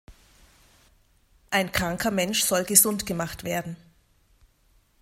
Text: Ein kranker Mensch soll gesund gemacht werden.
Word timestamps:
Ein 1.51 1.71
kranker 1.71 2.09
Mensch 2.09 2.43
soll 2.43 2.63
gesund 2.63 3.05
gemacht 3.05 3.43
werden. 3.43 3.77